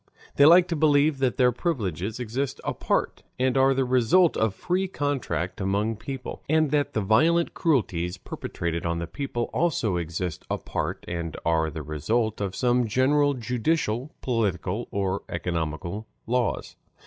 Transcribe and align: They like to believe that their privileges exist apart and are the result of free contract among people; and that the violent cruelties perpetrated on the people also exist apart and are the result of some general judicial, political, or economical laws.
They 0.35 0.47
like 0.47 0.67
to 0.69 0.75
believe 0.75 1.19
that 1.19 1.37
their 1.37 1.51
privileges 1.51 2.19
exist 2.19 2.59
apart 2.63 3.21
and 3.37 3.55
are 3.55 3.75
the 3.75 3.85
result 3.85 4.35
of 4.35 4.55
free 4.55 4.87
contract 4.87 5.61
among 5.61 5.95
people; 5.97 6.41
and 6.49 6.71
that 6.71 6.93
the 6.93 7.01
violent 7.01 7.53
cruelties 7.53 8.17
perpetrated 8.17 8.83
on 8.83 8.97
the 8.97 9.05
people 9.05 9.43
also 9.53 9.97
exist 9.97 10.43
apart 10.49 11.05
and 11.07 11.37
are 11.45 11.69
the 11.69 11.83
result 11.83 12.41
of 12.41 12.55
some 12.55 12.87
general 12.87 13.35
judicial, 13.35 14.09
political, 14.21 14.87
or 14.89 15.21
economical 15.29 16.07
laws. 16.25 16.77